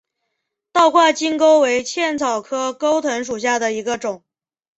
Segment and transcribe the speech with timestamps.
[0.71, 4.23] 倒挂金钩为茜草科钩藤属下的一个种。